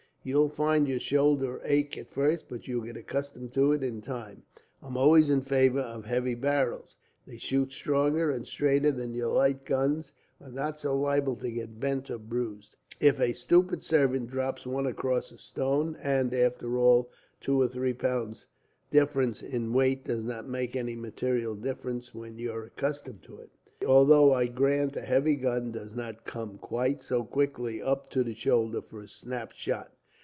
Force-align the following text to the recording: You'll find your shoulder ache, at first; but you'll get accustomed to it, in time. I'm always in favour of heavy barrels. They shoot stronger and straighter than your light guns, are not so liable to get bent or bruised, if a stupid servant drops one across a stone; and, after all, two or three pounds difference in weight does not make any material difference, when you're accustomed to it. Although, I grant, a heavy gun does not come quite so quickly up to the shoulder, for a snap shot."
You'll 0.23 0.49
find 0.49 0.87
your 0.87 0.99
shoulder 0.99 1.59
ache, 1.63 1.97
at 1.97 2.07
first; 2.11 2.45
but 2.47 2.67
you'll 2.67 2.85
get 2.85 2.95
accustomed 2.95 3.53
to 3.55 3.71
it, 3.71 3.81
in 3.81 4.03
time. 4.03 4.43
I'm 4.79 4.95
always 4.95 5.31
in 5.31 5.41
favour 5.41 5.79
of 5.79 6.05
heavy 6.05 6.35
barrels. 6.35 6.95
They 7.25 7.37
shoot 7.39 7.73
stronger 7.73 8.29
and 8.29 8.45
straighter 8.45 8.91
than 8.91 9.15
your 9.15 9.29
light 9.33 9.65
guns, 9.65 10.13
are 10.39 10.51
not 10.51 10.79
so 10.79 10.95
liable 10.95 11.37
to 11.37 11.49
get 11.49 11.79
bent 11.79 12.11
or 12.11 12.19
bruised, 12.19 12.77
if 12.99 13.19
a 13.19 13.33
stupid 13.33 13.81
servant 13.81 14.29
drops 14.29 14.67
one 14.67 14.85
across 14.85 15.31
a 15.31 15.39
stone; 15.39 15.97
and, 16.03 16.31
after 16.35 16.77
all, 16.77 17.09
two 17.39 17.59
or 17.59 17.67
three 17.67 17.93
pounds 17.93 18.45
difference 18.91 19.41
in 19.41 19.73
weight 19.73 20.03
does 20.05 20.23
not 20.23 20.47
make 20.47 20.75
any 20.75 20.95
material 20.95 21.55
difference, 21.55 22.13
when 22.13 22.37
you're 22.37 22.65
accustomed 22.65 23.23
to 23.23 23.39
it. 23.39 23.49
Although, 23.87 24.33
I 24.35 24.45
grant, 24.45 24.95
a 24.95 25.01
heavy 25.01 25.33
gun 25.33 25.71
does 25.71 25.95
not 25.95 26.25
come 26.25 26.59
quite 26.59 27.01
so 27.01 27.23
quickly 27.23 27.81
up 27.81 28.11
to 28.11 28.23
the 28.23 28.35
shoulder, 28.35 28.83
for 28.83 28.99
a 28.99 29.07
snap 29.07 29.51
shot." 29.53 29.91